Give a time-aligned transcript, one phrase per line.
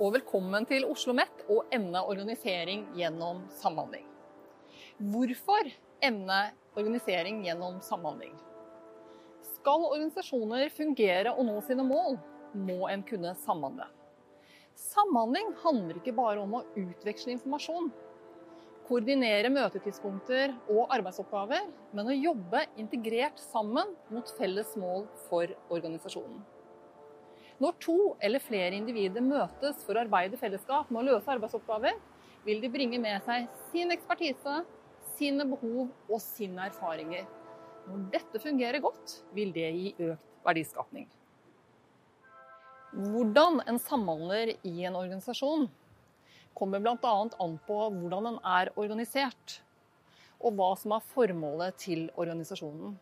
[0.00, 4.06] og velkommen til Oslo OsloMet og emnet organisering gjennom samhandling.
[5.12, 5.68] Hvorfor
[6.00, 8.32] emnet organisering gjennom samhandling?
[9.58, 12.16] Skal organisasjoner fungere og nå sine mål,
[12.56, 13.90] må en kunne samhandle.
[14.80, 17.92] Samhandling handler ikke bare om å utveksle informasjon,
[18.88, 26.40] koordinere møtetidspunkter og arbeidsoppgaver, men å jobbe integrert sammen mot felles mål for organisasjonen.
[27.62, 32.00] Når to eller flere individer møtes for å arbeide i fellesskap med å løse arbeidsoppgaver,
[32.44, 34.62] vil de bringe med seg sin ekspertise,
[35.14, 37.28] sine behov og sine erfaringer.
[37.86, 41.06] Når dette fungerer godt, vil det gi økt verdiskapning.
[42.94, 45.68] Hvordan en samhandler i en organisasjon
[46.54, 47.14] kommer bl.a.
[47.42, 49.60] an på hvordan den er organisert,
[50.38, 52.94] og hva som er formålet til organisasjonen.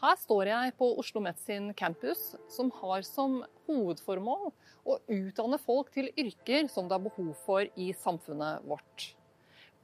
[0.00, 4.46] Her står jeg på Oslo Met sin campus, som har som hovedformål
[4.88, 9.10] å utdanne folk til yrker som det er behov for i samfunnet vårt.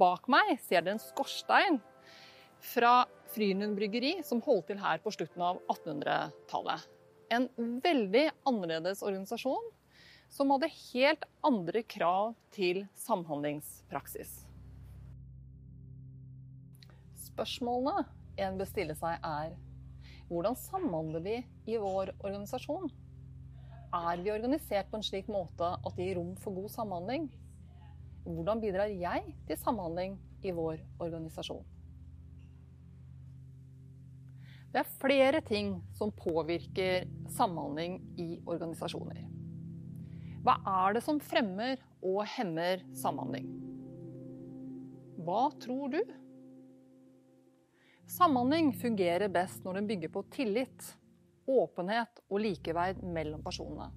[0.01, 1.77] Bak meg ser dere en skorstein
[2.65, 3.03] fra
[3.35, 6.89] Frynlund bryggeri, som holdt til her på slutten av 1800-tallet.
[7.37, 7.51] En
[7.85, 9.69] veldig annerledes organisasjon
[10.33, 14.39] som hadde helt andre krav til samhandlingspraksis.
[17.29, 18.09] Spørsmålene
[18.41, 19.53] en bør stille seg er
[20.29, 21.37] hvordan samhandler vi
[21.71, 22.91] i vår organisasjon?
[23.95, 27.29] Er vi organisert på en slik måte at det gir rom for god samhandling?
[28.27, 31.63] Hvordan bidrar jeg til samhandling i vår organisasjon?
[34.75, 39.23] Det er flere ting som påvirker samhandling i organisasjoner.
[40.45, 43.47] Hva er det som fremmer og hemmer samhandling?
[45.25, 46.03] Hva tror du?
[48.07, 50.85] Samhandling fungerer best når den bygger på tillit,
[51.47, 53.89] åpenhet og likeverd mellom personene.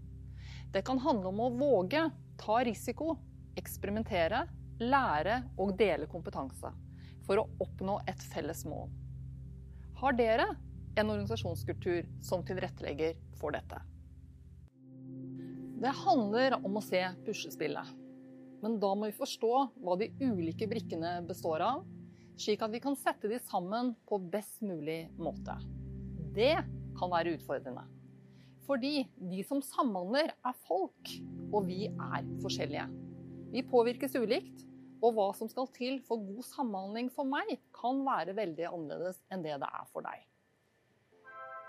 [0.73, 2.01] Det kan handle om å våge,
[2.41, 3.13] ta risiko,
[3.57, 4.47] eksperimentere,
[4.81, 6.71] lære og dele kompetanse
[7.27, 8.89] for å oppnå et felles mål.
[10.01, 10.47] Har dere
[10.97, 13.81] en organisasjonskultur som tilrettelegger for dette?
[15.79, 17.93] Det handler om å se puslespillet.
[18.59, 21.85] Men da må vi forstå hva de ulike brikkene består av,
[22.39, 25.55] slik at vi kan sette de sammen på best mulig måte.
[26.35, 26.55] Det
[26.99, 27.83] kan være utfordrende.
[28.69, 31.13] Fordi de som samhandler, er folk,
[31.49, 32.85] og vi er forskjellige.
[33.49, 34.65] Vi påvirkes ulikt,
[35.01, 39.45] og hva som skal til for god samhandling for meg, kan være veldig annerledes enn
[39.45, 40.21] det det er for deg.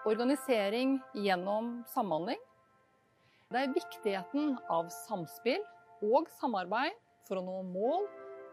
[0.09, 2.41] Organisering gjennom samhandling.
[3.51, 5.63] Det er viktigheten av samspill
[6.07, 6.95] og samarbeid
[7.29, 8.07] for å nå mål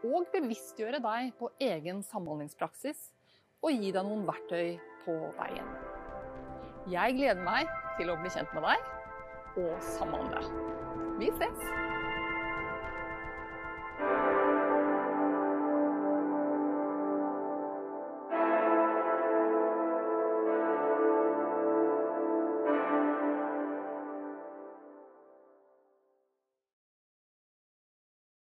[0.05, 3.09] og bevisstgjøre deg på egen samhandlingspraksis
[3.63, 5.71] og gi deg noen verktøy på veien.
[6.87, 10.43] Jeg gleder meg til å bli kjent med deg og samhandle.
[11.17, 12.16] Vi ses!